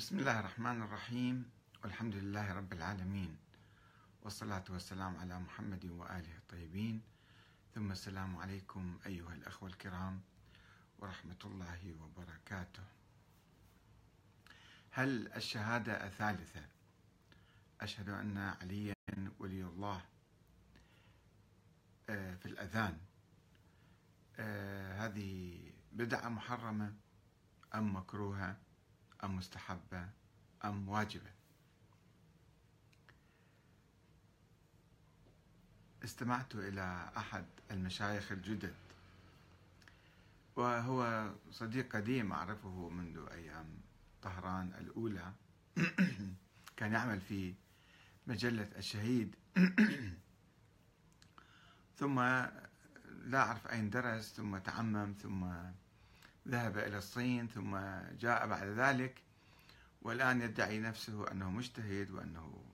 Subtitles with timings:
[0.00, 1.50] بسم الله الرحمن الرحيم.
[1.84, 3.36] والحمد لله رب العالمين.
[4.22, 7.02] والصلاة والسلام على محمد وآله الطيبين.
[7.74, 10.20] ثم السلام عليكم أيها الأخوة الكرام
[10.98, 12.82] ورحمة الله وبركاته.
[14.90, 16.64] هل الشهادة الثالثة؟
[17.80, 18.94] أشهد أن عليا
[19.38, 20.04] ولي الله
[22.08, 22.98] آه، في الأذان.
[24.38, 25.60] آه، هذه
[25.92, 26.94] بدعة محرمة
[27.74, 28.69] أم مكروهة؟
[29.24, 30.08] أم مستحبة
[30.64, 31.30] أم واجبة؟
[36.04, 38.74] استمعت إلى أحد المشايخ الجدد
[40.56, 43.80] وهو صديق قديم أعرفه منذ أيام
[44.22, 45.32] طهران الأولى.
[46.76, 47.54] كان يعمل في
[48.26, 49.36] مجلة الشهيد.
[51.98, 52.20] ثم
[53.24, 55.46] لا أعرف أين درس ثم تعمم ثم
[56.48, 57.78] ذهب إلى الصين ثم
[58.18, 59.22] جاء بعد ذلك
[60.02, 62.64] والآن يدعي نفسه أنه مجتهد وأنه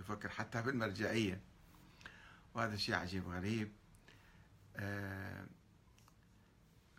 [0.00, 1.40] يفكر حتى بالمرجعية
[2.54, 3.72] وهذا شيء عجيب غريب
[4.76, 5.46] آه،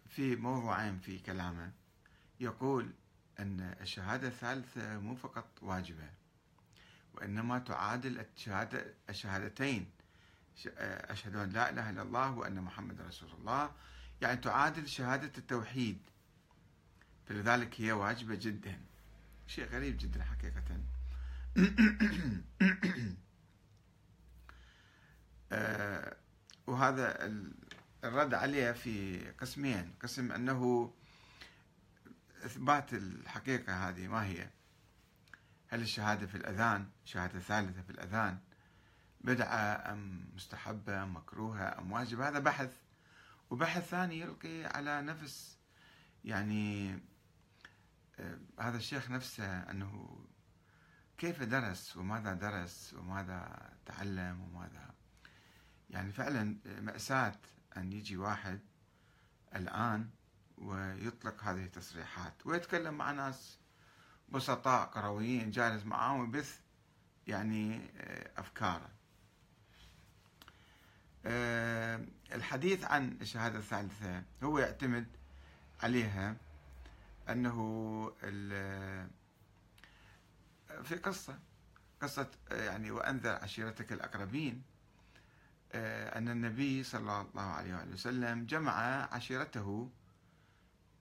[0.10, 1.72] في موضوعين في كلامه.
[2.40, 2.94] يقول
[3.40, 6.10] أن الشهادة الثالثة مو فقط واجبة
[7.14, 9.92] وإنما تعادل الشهادة الشهادتين.
[10.78, 13.72] آه، أشهد أن لا إله إلا الله وأن محمد رسول الله.
[14.22, 16.11] يعني تعادل شهادة التوحيد.
[17.26, 18.80] فلذلك هي واجبة جدا.
[19.48, 20.64] شيء غريب جدا حقيقة.
[25.52, 26.16] آه،
[26.68, 27.32] وهذا
[28.04, 29.94] الرد عليه في قسمين.
[30.02, 30.94] قسم أنه
[32.46, 34.50] إثبات الحقيقة هذه ما هي؟
[35.68, 38.40] هل الشهادة في الأذان؟ شهادة ثالثة في الأذان؟
[39.22, 42.74] بدعة أم مستحبة أم مكروهة أم واجبة؟ هذا بحث.
[43.50, 45.58] وبحث ثاني يلقي على نفس
[46.26, 47.00] يعني
[48.60, 50.20] هذا الشيخ نفسه أنه
[51.18, 54.94] كيف درس وماذا درس وماذا تعلم وماذا؟
[55.90, 57.40] يعني فعلا مأساة
[57.78, 58.60] أن يجي واحد
[59.56, 60.10] الآن
[60.58, 63.60] ويطلق هذه التصريحات ويتكلم مع ناس
[64.30, 66.60] بسطاء قرويين جالس معاهم ويبث
[67.28, 68.90] يعني آه، أفكاره.
[71.26, 75.08] آه، الحديث عن الشهادة الثالثة هو يعتمد
[75.84, 76.36] عليها
[77.30, 77.58] أنه
[80.84, 81.40] في قصة
[82.02, 84.64] قصة يعني وأنذر عشيرتك الأقربين
[85.74, 88.74] آه، أن النبي صلى الله عليه وآله وسلم جمع
[89.14, 89.92] عشيرته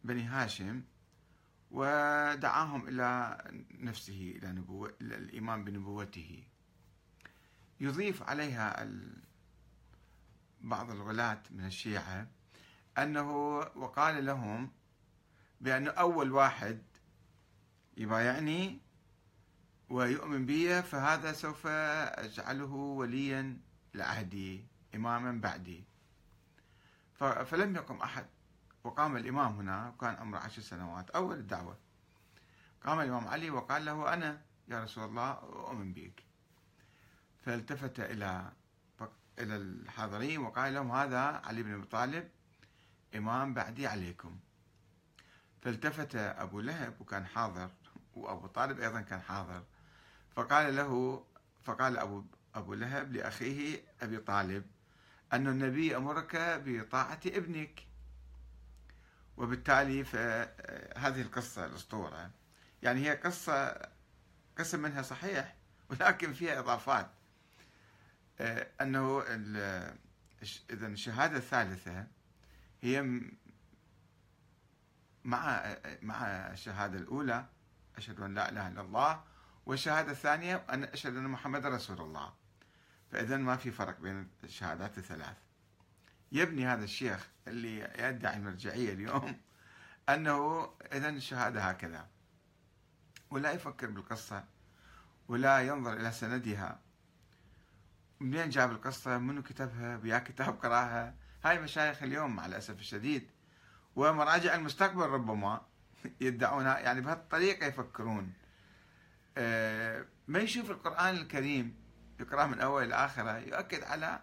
[0.05, 0.83] بني هاشم
[1.71, 3.39] ودعاهم إلى
[3.71, 6.45] نفسه إلى نبوة الإيمان بنبوته.
[7.81, 8.89] يضيف عليها
[10.61, 12.27] بعض الغلاة من الشيعة
[12.99, 14.71] أنه وقال لهم
[15.61, 16.83] بأن أول واحد
[17.97, 18.81] يبايعني
[19.89, 23.59] ويؤمن بي فهذا سوف أجعله وليا
[23.95, 25.85] لعهدي إماما بعدي.
[27.45, 28.27] فلم يقم أحد.
[28.85, 31.79] وقام الإمام هنا وكان عمره عشر سنوات أول الدعوة.
[32.85, 36.23] قام الإمام علي وقال له أنا يا رسول الله أؤمن بك.
[37.45, 38.53] فالتفت إلى
[39.39, 42.31] إلى الحاضرين وقال لهم هذا علي بن أبي طالب
[43.15, 44.39] إمام بعدي عليكم.
[45.63, 47.71] فالتفت أبو لهب وكان حاضر
[48.15, 49.63] وأبو طالب أيضا كان حاضر.
[50.37, 51.25] فقال له
[51.63, 54.67] فقال أبو أبو لهب لأخيه أبي طالب
[55.33, 57.87] أن النبي أمرك بطاعة ابنك.
[59.37, 62.31] وبالتالي فهذه القصة الأسطورة.
[62.83, 63.89] يعني هي قصة
[64.59, 65.57] قسم منها صحيح
[65.91, 67.11] ولكن فيها إضافات.
[68.81, 69.23] أنه
[70.71, 72.07] إذا الشهادة الثالثة
[72.83, 73.21] هي
[75.25, 77.47] مع مع الشهادة الأولى
[77.97, 79.23] أشهد أن لا إله إلا الله
[79.67, 82.33] والشهادة الثانية أن أشهد أن محمد رسول الله.
[83.13, 85.37] فإذا ما في فرق بين الشهادات الثلاث.
[86.33, 89.41] يبني هذا الشيخ اللي يدعي المرجعية اليوم
[90.09, 92.09] أنه إذا الشهادة هكذا.
[93.31, 94.45] ولا يفكر بالقصة
[95.29, 96.81] ولا ينظر إلى سندها.
[98.21, 101.15] منين جاب القصة؟ منو كتبها؟ ويا كتاب قراها؟
[101.45, 103.31] هاي مشايخ اليوم مع الأسف الشديد
[103.97, 105.61] ومراجع المستقبل ربما
[106.21, 108.33] يدعونها يعني بهالطريقة يفكرون.
[109.39, 111.77] آه، ما يشوف القرآن الكريم
[112.21, 114.23] يقرأه من أول إلى آخره يؤكد على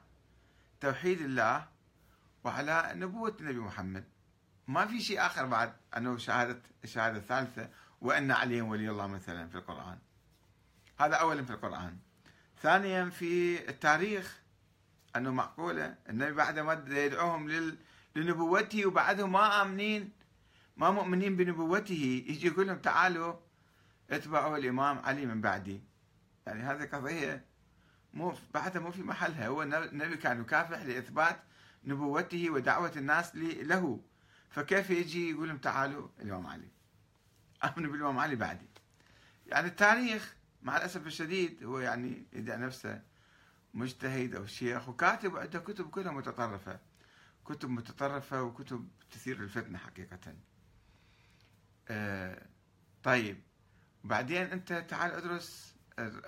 [0.81, 1.67] توحيد الله
[2.43, 4.03] وعلى نبوة النبي محمد.
[4.67, 7.69] ما في شيء آخر بعد أنه شهادة الشهادة الثالثة
[8.01, 9.99] وأن علي ولي الله مثلا في القرآن.
[10.99, 11.97] هذا أولا في القرآن.
[12.61, 14.41] ثانيا في التاريخ
[15.15, 17.49] أنه معقولة النبي بعد ما يدعوهم
[18.17, 20.11] لنبوته وبعدهم ما آمنين
[20.77, 22.23] ما مؤمنين بنبوته.
[22.27, 23.35] يجي يقول لهم تعالوا
[24.09, 25.81] اتبعوا الإمام علي من بعدي.
[26.47, 27.45] يعني هذه قضية
[28.13, 29.47] مو بعدها مو في محلها.
[29.47, 31.39] هو النبي كان يكافح لإثبات
[31.83, 33.99] نبوته ودعوة الناس له.
[34.49, 36.67] فكيف يجي يقول لهم تعالوا الإمام علي؟
[37.63, 38.69] آمنوا بالإمام علي بعدي.
[39.47, 43.01] يعني التاريخ مع الأسف الشديد هو يعني يدعي نفسه
[43.73, 46.79] مجتهد أو شيخ وكاتب وعنده كتب كلها متطرفة.
[47.47, 50.35] كتب متطرفة وكتب تثير الفتنة حقيقة.
[51.89, 52.45] آه
[53.03, 53.41] طيب
[54.03, 55.75] وبعدين أنت تعال أدرس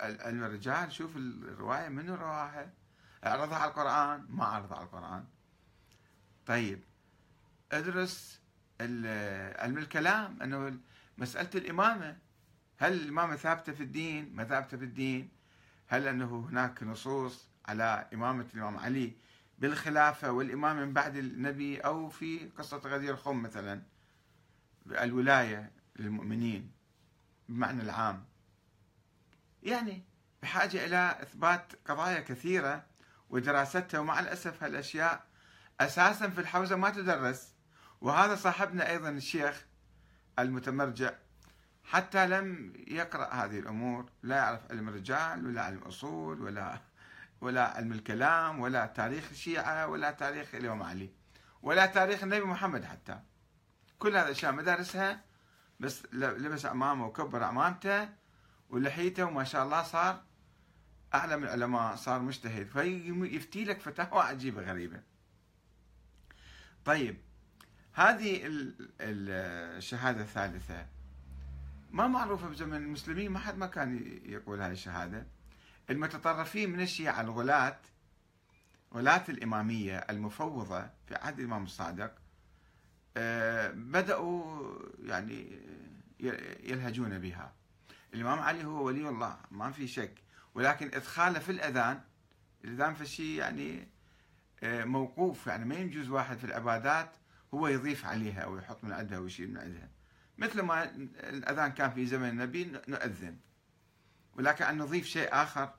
[0.00, 2.72] علم الرجال شوف الرواية منو رواها؟
[3.26, 5.24] أعرضها على القرآن؟ ما عرضها على القرآن.
[6.46, 6.84] طيب
[7.72, 8.40] أدرس
[8.80, 10.78] علم الكلام أنه
[11.18, 12.18] مسألة الإمامة.
[12.76, 15.30] هل الإمامة ثابتة في الدين؟ ما ثابتة في الدين.
[15.86, 19.16] هل أنه هناك نصوص على إمامة الإمام علي؟
[19.60, 23.82] بالخلافة والإمام من بعد النبي أو في قصة غدير خم مثلا
[24.86, 26.72] الولاية للمؤمنين
[27.48, 28.24] بمعنى العام.
[29.62, 30.02] يعني
[30.42, 32.86] بحاجة إلى إثبات قضايا كثيرة
[33.30, 35.24] ودراستها ومع الأسف هالأشياء
[35.80, 37.54] أساسا في الحوزة ما تدرس.
[38.00, 39.66] وهذا صاحبنا أيضا الشيخ
[40.38, 41.12] المتمرجع
[41.84, 46.80] حتى لم يقرأ هذه الأمور لا يعرف علم الرجال ولا علم الأصول ولا
[47.40, 51.10] ولا علم الكلام ولا تاريخ الشيعة ولا تاريخ الإمام علي
[51.62, 53.20] ولا تاريخ النبي محمد حتى.
[53.98, 55.20] كل هذه الأشياء مدارسها
[55.80, 58.08] بس لبس أمامه وكبر أمامته
[58.70, 60.22] ولحيته وما شاء الله صار
[61.14, 62.66] أعلم العلماء صار مجتهد.
[62.66, 65.02] فيفتي لك فتاوى عجيبة غريبة.
[66.84, 67.20] طيب
[67.92, 68.40] هذه
[69.00, 70.86] الشهادة الثالثة.
[71.90, 75.26] ما معروفة بزمن المسلمين؟ ما حد ما كان يقول هذه الشهادة.
[75.90, 77.78] المتطرفين من الشيعة الغلاة
[78.94, 82.14] غلاة الإمامية المفوضة في عهد الإمام الصادق
[83.16, 85.60] آه، بدأوا يعني
[86.62, 87.52] يلهجون بها.
[88.14, 90.14] الإمام علي هو ولي الله ما في شك.
[90.54, 92.00] ولكن إدخاله في الأذان
[92.64, 93.88] الأذان في الشيء يعني
[94.62, 95.46] آه، موقوف.
[95.46, 97.16] يعني ما يجوز واحد في العبادات
[97.54, 99.88] هو يضيف عليها أو يحط من عندها ويشيل من عندها.
[100.38, 103.36] مثل ما الأذان كان في زمن النبي نؤذن.
[104.36, 105.74] ولكن أن نضيف شيء آخر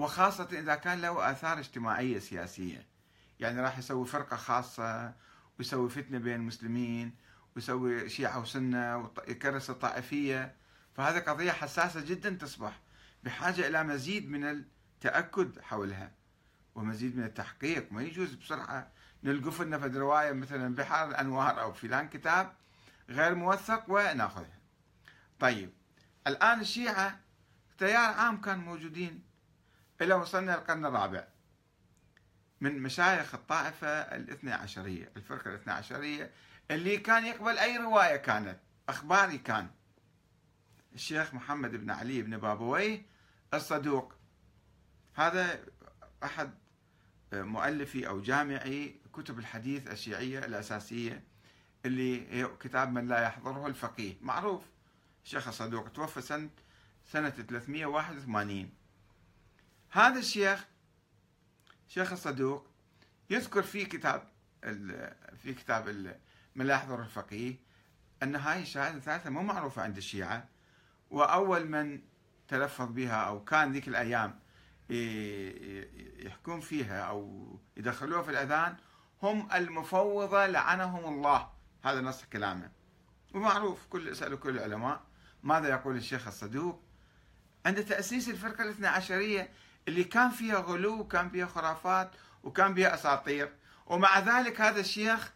[0.00, 2.86] وخاصة إذا كان له آثار اجتماعية سياسية.
[3.40, 5.14] يعني راح يسوي فرقة خاصة
[5.58, 7.14] ويسوي فتنة بين المسلمين
[7.56, 10.54] ويسوي شيعة وسنة ويكرس الطائفية.
[10.94, 12.80] فهذه قضية حساسة جدا تصبح
[13.24, 16.12] بحاجة إلى مزيد من التأكد حولها
[16.74, 17.92] ومزيد من التحقيق.
[17.92, 18.92] ما يجوز بسرعة
[19.24, 22.52] نلقف لنا في رواية مثلا بحار الأنوار أو فلان كتاب
[23.08, 24.60] غير موثق ونأخذها.
[25.40, 25.70] طيب
[26.26, 27.20] الآن الشيعة
[27.78, 29.29] تيار عام كان موجودين
[30.00, 31.24] إلى وصلنا القرن الرابع.
[32.60, 36.30] من مشايخ الطائفة الاثنى عشرية الفرقة الاثنى عشرية
[36.70, 38.58] اللي كان يقبل أي رواية كانت
[38.88, 39.70] أخباري كان.
[40.94, 43.02] الشيخ محمد بن علي بن بابويه
[43.54, 44.14] الصدوق.
[45.14, 45.64] هذا
[46.24, 46.50] أحد
[47.32, 51.24] مؤلفي أو جامعي كتب الحديث الشيعية الأساسية
[51.86, 54.14] اللي كتاب من لا يحضره الفقيه.
[54.20, 54.62] معروف.
[55.24, 56.50] الشيخ الصدوق توفى سنة
[57.04, 58.79] سنة 381
[59.90, 60.64] هذا الشيخ
[61.88, 62.66] شيخ الصدوق
[63.30, 64.28] يذكر في كتاب
[65.42, 66.16] في كتاب
[66.56, 67.54] يحضره الفقيه
[68.22, 70.48] أن هاي الشهادة الثالثة مو معروفة عند الشيعة
[71.10, 72.00] وأول من
[72.48, 74.38] تلفظ بها أو كان ذيك الأيام
[76.26, 78.76] يحكون فيها أو يدخلوها في الأذان
[79.22, 81.50] هم المفوضة لعنهم الله.
[81.84, 82.70] هذا نص كلامه.
[83.34, 85.02] ومعروف كل اسألوا كل العلماء
[85.42, 86.82] ماذا يقول الشيخ الصدوق؟
[87.66, 89.50] عند تأسيس الفرقة الاثنى عشرية
[89.88, 92.10] اللي كان فيها غلو وكان فيها خرافات
[92.42, 93.52] وكان فيها أساطير.
[93.86, 95.32] ومع ذلك هذا الشيخ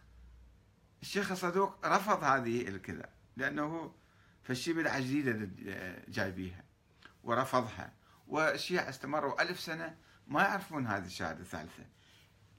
[1.01, 3.93] الشيخ الصدوق رفض هذه الكذا لأنه
[4.43, 5.49] فالشي بدعة جديدة
[6.07, 6.63] جايبيها
[7.23, 7.93] ورفضها.
[8.27, 9.97] والشيعة استمروا ألف سنة
[10.27, 11.85] ما يعرفون هذه الشهادة الثالثة.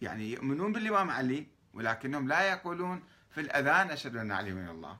[0.00, 4.98] يعني يؤمنون بالإمام علي ولكنهم لا يقولون في الأذان أشهد أن علي من الله.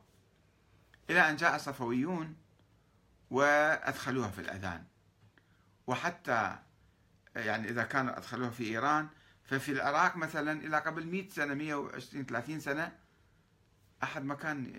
[1.10, 2.36] إلى أن جاء الصفويون
[3.30, 4.84] وأدخلوها في الأذان.
[5.86, 6.58] وحتى
[7.36, 9.08] يعني إذا كانوا أدخلوها في إيران
[9.44, 12.92] ففي العراق مثلا إلى قبل 100 سنة 120 30 سنة
[14.02, 14.72] أحد ما كان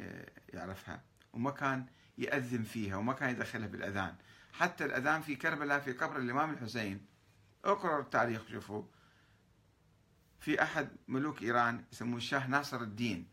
[0.54, 1.02] يعرفها
[1.34, 1.86] وما كان
[2.18, 4.16] يأذن فيها وما كان يدخلها بالأذان.
[4.54, 7.06] حتى الأذان في كربلاء في قبر الإمام الحسين.
[7.66, 8.84] اقرأوا التاريخ شوفوا.
[10.40, 13.28] في أحد ملوك إيران يسموه الشاه ناصر الدين.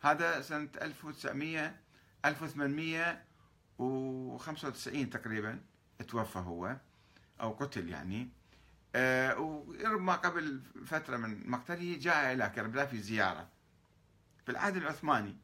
[0.00, 1.76] هذا سنة 1900
[2.24, 5.60] 1895 تقريبا
[6.08, 6.76] توفى هو
[7.40, 8.30] أو قتل يعني.
[9.38, 13.48] وربما قبل فترة من مقتله جاء إلى كربلاء في زيارة
[14.44, 15.36] في العهد العثماني.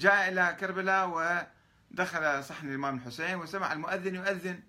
[0.00, 1.52] جاء إلى كربلاء
[1.90, 4.60] دخل صحن الإمام الحسين وسمع المؤذن يؤذن.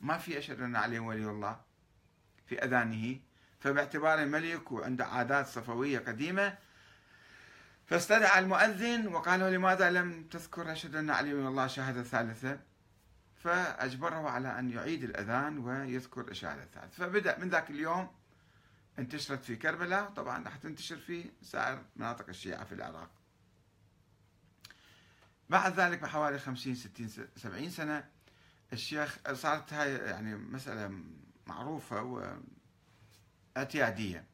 [0.00, 1.60] ما في أشهد أن علي ولي الله
[2.46, 3.20] في أذانه.
[3.60, 6.58] فباعتباره ملك وعنده عادات صفوية قديمة
[7.86, 12.58] فاستدعى المؤذن وقال لماذا لم تذكر أشهد أن علي ولي الله شهادة ثالثة؟
[13.44, 17.06] فأجبره على أن يعيد الأذان ويذكر الشهادة الثالثة.
[17.06, 18.08] فبدأ من ذاك اليوم
[18.98, 23.10] انتشرت في كربلاء طبعا راح تنتشر في سائر مناطق الشيعة في العراق.
[25.50, 28.08] بعد ذلك بحوالي 50 60 70 سنة
[28.72, 31.00] الشيخ صارت هاي يعني مسألة
[31.46, 32.30] معروفة
[33.56, 34.24] واعتيادية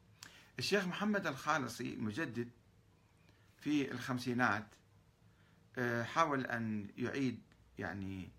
[0.59, 2.49] الشيخ محمد الخالصي المجدد
[3.59, 4.67] في الخمسينات
[5.79, 7.43] آه، حاول أن يعيد
[7.79, 8.31] يعني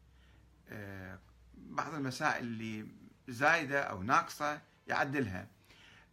[1.58, 2.88] بعض المسائل اللي
[3.28, 5.48] زايدة أو ناقصة يعدلها.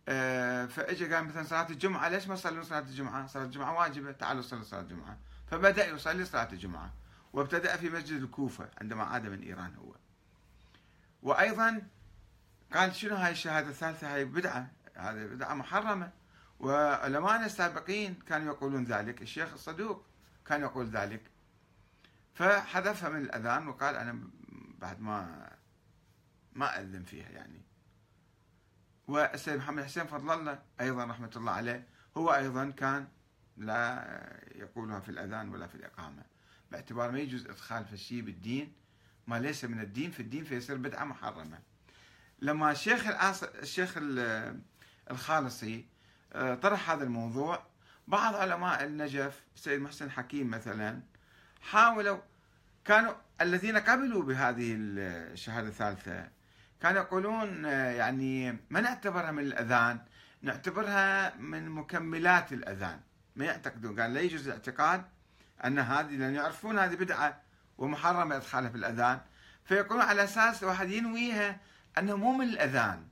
[0.09, 4.43] آه، فاجى قال مثلا صلاة الجمعة ليش ما تصلون صلاة الجمعة؟ صلاة الجمعة واجبة تعالوا
[4.43, 5.19] صلوا صلاة الجمعة.
[5.51, 6.93] فبدأ يصلي صلاة الجمعة
[7.33, 9.95] وابتدأ في مسجد الكوفة عندما عاد من إيران هو.
[11.23, 11.83] وأيضا
[12.75, 16.11] قال شنو هاي الشهادة الثالثة؟ هاي بدعة هذه بدعة محرمة.
[16.61, 20.05] وعلماءنا السابقين كانوا يقولون ذلك الشيخ الصدوق
[20.47, 21.23] كان يقول ذلك.
[22.35, 24.19] فحذفها من الأذان وقال أنا
[24.79, 25.51] بعد ما
[26.53, 27.63] ما أذن فيها يعني.
[29.09, 33.09] والسيد محمد حسين فضل الله أيضا رحمة الله عليه هو أيضا كان
[33.57, 34.05] لا
[34.55, 36.23] يقولها في الأذان ولا في الإقامة.
[36.71, 38.73] باعتبار ما يجوز إدخال فشي بالدين
[39.27, 41.59] ما ليس من الدين في الدين فيصير بدعة محرمة.
[42.39, 43.07] لما الشيخ
[43.63, 43.95] الشيخ
[45.11, 45.87] الخالصي
[46.33, 47.67] آه، طرح هذا الموضوع
[48.09, 51.03] بعض علماء النجف السيد محسن حكيم مثلا
[51.61, 52.19] حاولوا
[52.85, 56.29] كانوا الذين قبلوا بهذه الشهادة الثالثة
[56.83, 59.99] كانوا يقولون آه، يعني ما نعتبرها من الأذان
[60.43, 63.01] نعتبرها من مكملات الأذان.
[63.37, 65.05] ما يعتقدون قال لا يجوز الاعتقاد
[65.65, 67.41] أن هذه لأن يعرفون هذه بدعة
[67.79, 69.21] ومحرمة إدخالها في الأذان.
[69.65, 71.61] فيقولون على أساس واحد ينويها
[71.99, 73.07] أنه مو من الأذان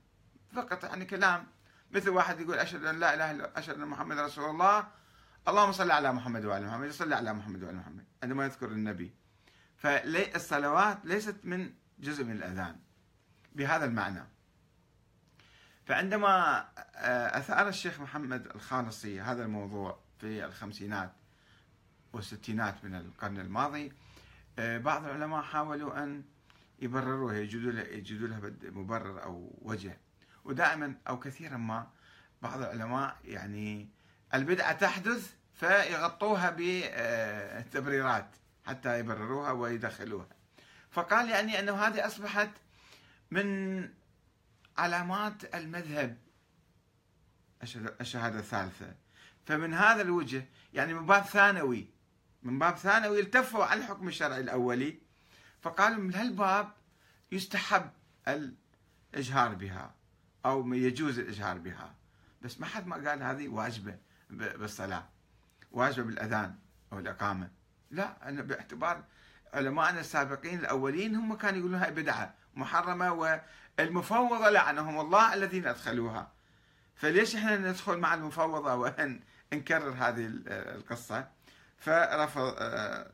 [0.55, 1.47] فقط يعني كلام.
[1.91, 4.87] مثل واحد يقول أشهد أن لا إله إلا أشهد أن محمد رسول الله
[5.47, 9.22] اللهم صل على محمد وعلى محمد صل على محمد وعلى محمد عندما يذكر النبي.
[9.83, 12.79] فالصلوات ليست من جزء من الأذان
[13.55, 14.23] بهذا المعنى.
[15.85, 16.59] فعندما
[16.95, 21.11] آه، أثار الشيخ محمد الخالصي هذا الموضوع في الخمسينات
[22.13, 23.91] والستينات من القرن الماضي
[24.59, 26.23] آه، بعض العلماء حاولوا أن
[26.79, 29.97] يبرروها يجدوا لها مبرر أو وجه.
[30.45, 31.87] ودائما أو كثيرا ما
[32.41, 33.89] بعض العلماء يعني
[34.33, 38.29] البدعة تحدث فيغطوها بتبريرات.
[38.65, 40.27] حتى يبرروها ويدخلوها.
[40.91, 42.49] فقال يعني أنه هذه أصبحت
[43.31, 43.89] من
[44.77, 46.17] علامات المذهب
[48.01, 48.95] الشهادة الثالثة.
[49.45, 51.87] فمن هذا الوجه يعني من باب ثانوي
[52.43, 54.97] من باب ثانوي التفوا عن الحكم الشرعي الأولي
[55.61, 56.73] فقالوا من هالباب
[57.31, 57.89] يستحب
[58.27, 59.95] الإجهار بها
[60.45, 61.95] أو يجوز الإجهار بها.
[62.41, 63.97] بس ما حد ما قال هذه واجبة
[64.29, 65.09] بالصلاة
[65.71, 66.55] واجبة بالأذان
[66.93, 67.51] أو الإقامة.
[67.93, 69.03] لا أنا باعتبار
[69.53, 73.37] علمائنا السابقين الأولين هم كانوا يقولون هاي بدعة محرمة
[73.79, 76.31] والمفوضة لعنهم الله الذين أدخلوها.
[76.95, 79.19] فليش إحنا ندخل مع المفوضة وأن
[79.53, 81.27] نكرر هذه القصة؟
[81.77, 82.61] فرفض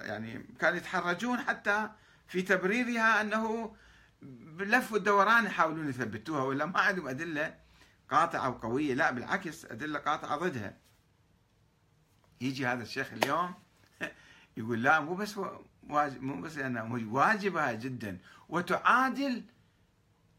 [0.02, 1.90] يعني كانوا يتحرجون حتى
[2.28, 3.76] في تبريرها أنه
[4.22, 7.56] بلف والدوران يحاولون يثبتوها ولا ما عندهم أدلة
[8.10, 8.94] قاطعة وقوية.
[8.94, 10.78] لا بالعكس أدلة قاطعة ضدها.
[12.42, 13.54] يجي هذا الشيخ اليوم
[14.60, 15.40] يقول لا مو بس
[15.84, 18.18] واجب مو بس انها واجبة جدا.
[18.50, 19.44] وتعادل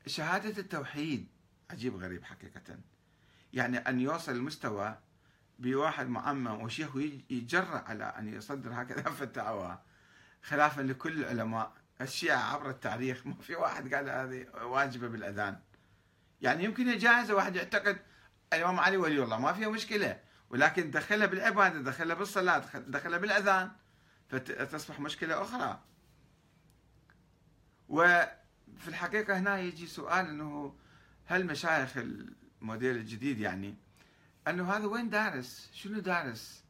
[0.06, 1.28] شهادة التوحيد.
[1.70, 2.78] عجيب غريب حقيقة.
[3.52, 4.98] يعني أن يوصل المستوى
[5.58, 6.96] بواحد معمم وشيخ
[7.30, 9.78] يتجرأ على أن يصدر هكذا فتاوى
[10.42, 11.72] خلافا لكل العلماء.
[12.00, 15.60] الشيعة عبر التاريخ ما في واحد قال هذه واجبة بالأذان.
[16.40, 17.98] يعني يمكن هي جائزه واحد يعتقد
[18.52, 20.20] الإمام علي ولي الله ما فيها مشكلة.
[20.50, 23.70] ولكن دخلها بالعبادة دخلها بالصلاة دخلها بالأذان.
[24.30, 25.80] فتصبح مشكلة أخرى.
[27.88, 30.74] وفي الحقيقة هنا يجي سؤال أنه
[31.26, 33.74] هل مشايخ الموديل الجديد يعني
[34.48, 36.64] أنه هذا وين دارس؟ شنو دارس؟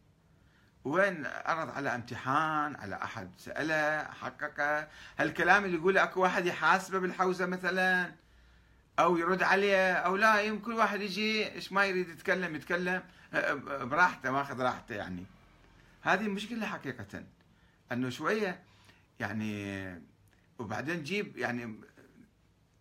[0.84, 4.88] وين عرض على امتحان؟ على أحد سأله حققه؟
[5.18, 8.12] هالكلام اللي يقوله أكو واحد يحاسبه بالحوزة مثلا؟
[8.98, 13.02] أو يرد عليه؟ أو لا يمكن واحد يجي إيش ما يريد يتكلم يتكلم
[13.66, 15.24] براحته ماخذ راحته يعني.
[16.02, 17.24] هذه مشكلة حقيقة.
[17.92, 18.62] انه شوية
[19.20, 20.02] يعني
[20.59, 21.80] وبعدين جيب يعني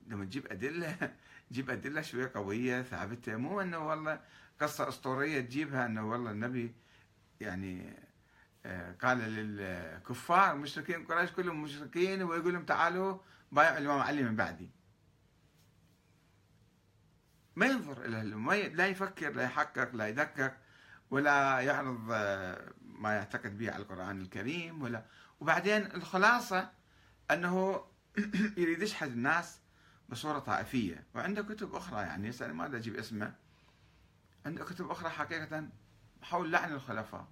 [0.07, 0.95] لما تجيب أدلة
[1.51, 3.35] جيب أدلة شوية قوية ثابتة.
[3.35, 4.21] مو إنه والله
[4.61, 6.75] قصة أسطورية تجيبها إنه والله النبي
[7.39, 7.93] يعني
[8.65, 13.17] آه، قال للكفار مشركين قريش كلهم مشركين ويقول لهم تعالوا
[13.51, 14.69] بايعوا الإمام علي من بعدي.
[17.55, 20.57] ما ينظر إلى لا يفكر لا يحقق لا يدقق
[21.11, 25.05] ولا يعرض آه، ما يعتقد به على القرآن الكريم ولا.
[25.39, 26.71] وبعدين الخلاصة
[27.31, 27.85] أنه
[28.57, 29.59] يريد يشحذ الناس
[30.09, 31.07] بصورة طائفية.
[31.15, 33.35] وعنده كتب أخرى يعني يسأل ما أجيب اسمه.
[34.45, 35.69] عنده كتب أخرى حقيقة
[36.21, 37.27] حول لعن الخلفاء.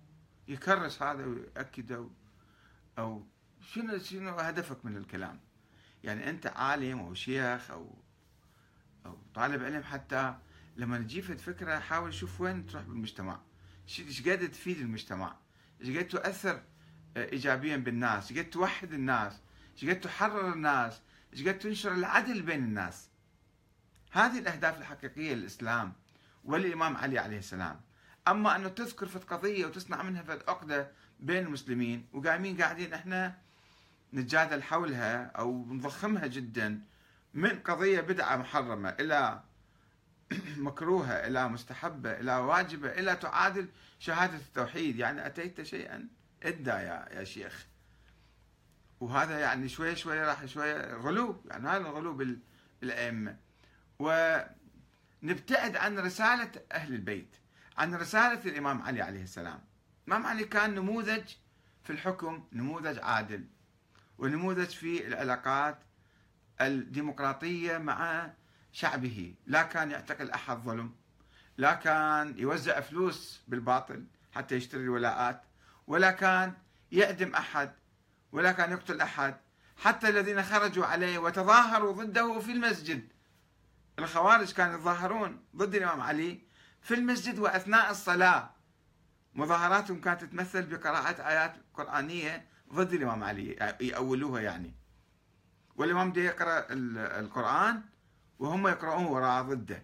[0.47, 2.09] يكرس هذا ويأكده
[2.97, 3.27] أو
[3.61, 5.39] شنو شنو هدفك من الكلام؟
[6.03, 7.95] يعني أنت عالم أو شيخ أو
[9.05, 10.35] أو طالب علم حتى
[10.75, 13.39] لما تجيب فكرة حاول شوف وين تروح بالمجتمع.
[13.99, 15.35] إيش قد تفيد المجتمع؟
[15.81, 16.61] إيش قد تؤثر
[17.17, 19.33] آه، ايجابيا بالناس؟ إيش قد توحد الناس؟
[19.73, 21.01] إيش قد تحرر الناس؟
[21.33, 23.09] إيش قد تنشر العدل بين الناس؟
[24.11, 25.93] هذه الأهداف الحقيقية للإسلام
[26.43, 27.81] وللإمام علي عليه السلام.
[28.27, 33.37] أما أنه تذكر في قضية وتصنع منها في عقدة بين المسلمين وقايمين قاعدين إحنا
[34.13, 36.81] نتجادل حولها أو نضخمها جدا
[37.33, 39.43] من قضية بدعة محرمة إلى
[40.57, 43.67] مكروهة إلى مستحبة إلى واجبة إلى تعادل
[43.99, 44.99] شهادة التوحيد.
[44.99, 46.07] يعني أتيت شيئا؟
[46.43, 47.65] إدى يا يا شيخ.
[48.99, 51.43] وهذا يعني شوي شوي راح شوي غلو.
[51.45, 52.37] يعني هذا الغلو
[52.81, 53.37] بالأئمة.
[53.99, 57.35] ونبتعد عن رسالة أهل البيت
[57.77, 59.59] عن رسالة الإمام علي عليه السلام.
[60.07, 61.23] الإمام علي كان نموذج
[61.83, 63.45] في الحكم نموذج عادل
[64.17, 65.77] ونموذج في العلاقات
[66.61, 68.31] الديمقراطية مع
[68.71, 69.33] شعبه.
[69.45, 70.95] لا كان يعتقل أحد ظلم
[71.57, 75.41] لا كان يوزع فلوس بالباطل حتى يشتري الولاءات
[75.87, 76.53] ولا كان
[76.91, 77.71] يعدم أحد
[78.31, 79.37] ولا كان يقتل أحد
[79.77, 83.07] حتى الذين خرجوا عليه وتظاهروا ضده في المسجد.
[83.99, 86.41] الخوارج كانوا يتظاهرون ضد الإمام علي
[86.81, 88.51] في المسجد وأثناء الصلاة.
[89.33, 94.73] مظاهراتهم كانت تتمثل بقراءة آيات قرآنية ضد الإمام علي يأولوها يعني.
[95.75, 96.65] والإمام دي يقرأ
[97.19, 97.81] القرآن
[98.39, 99.83] وهم يقرؤون وراء ضده.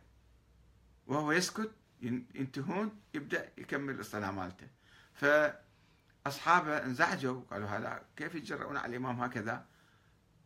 [1.07, 1.71] وهو يسكت
[2.35, 4.67] ينتهون يبدأ يكمل الصلاة مالته.
[5.13, 9.65] فأصحابه انزعجوا قالوا هذا كيف يتجرؤون على الإمام هكذا؟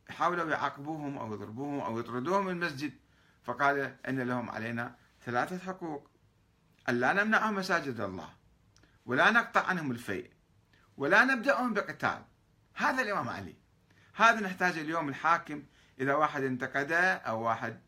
[0.09, 2.93] حاولوا يعاقبوهم أو يضربوهم أو يطردوهم من المسجد.
[3.43, 6.09] فقال إن لهم علينا ثلاثة حقوق.
[6.89, 8.29] ألا نمنعهم مساجد الله
[9.05, 10.31] ولا نقطع عنهم الفيء
[10.97, 12.25] ولا نبدأهم بقتال.
[12.75, 13.55] هذا الإمام علي.
[14.13, 15.63] هذا نحتاج اليوم الحاكم
[15.99, 17.81] إذا واحد انتقده أو واحد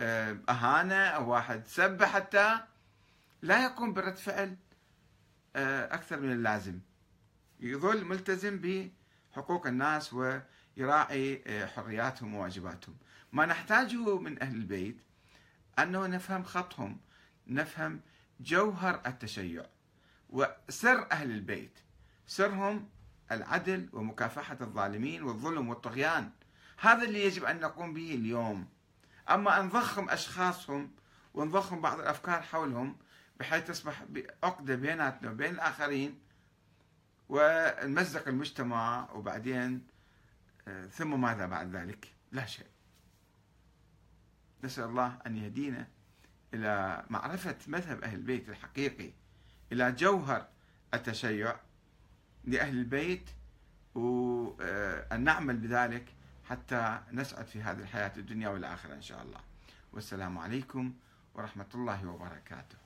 [0.00, 2.60] آه، أهانة أو واحد سب حتى
[3.42, 4.56] لا يقوم برد فعل
[5.56, 6.80] آه، أكثر من اللازم.
[7.60, 8.60] يظل ملتزم
[9.32, 12.96] بحقوق الناس ويراعي آه، حرياتهم وواجباتهم.
[13.32, 14.96] ما نحتاجه من أهل البيت
[15.78, 17.00] أنه نفهم خطهم
[17.46, 18.00] نفهم
[18.40, 19.66] جوهر التشيع
[20.30, 21.78] وسر أهل البيت.
[22.26, 22.88] سرهم
[23.32, 26.30] العدل ومكافحة الظالمين والظلم والطغيان.
[26.80, 28.68] هذا اللي يجب أن نقوم به اليوم.
[29.30, 30.90] أما أن نضخم أشخاصهم
[31.34, 32.96] ونضخم بعض الأفكار حولهم
[33.40, 34.04] بحيث تصبح
[34.44, 36.18] عقدة بيناتنا وبين الآخرين
[37.28, 39.86] ونمزق المجتمع وبعدين
[40.68, 42.66] آه، ثم ماذا بعد ذلك؟ لا شيء.
[44.64, 45.88] نسأل الله أن يهدينا
[46.54, 49.10] إلى معرفة مذهب أهل البيت الحقيقي
[49.72, 50.48] إلى جوهر
[50.94, 51.56] التشيع
[52.44, 53.30] لأهل البيت
[53.94, 54.56] وأن
[55.12, 56.14] آه، نعمل بذلك
[56.48, 59.40] حتى نسعد في هذه الحياة الدنيا والآخرة إن شاء الله.
[59.92, 60.94] والسلام عليكم
[61.34, 62.85] ورحمة الله وبركاته.